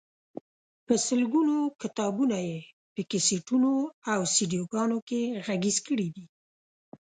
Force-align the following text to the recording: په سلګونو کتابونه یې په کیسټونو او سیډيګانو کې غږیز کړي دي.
په 0.85 0.93
سلګونو 1.07 1.57
کتابونه 1.81 2.37
یې 2.47 2.59
په 2.93 3.01
کیسټونو 3.09 3.71
او 4.11 4.19
سیډيګانو 4.33 4.97
کې 5.07 5.21
غږیز 5.45 5.77
کړي 5.87 6.07
دي. 6.15 6.25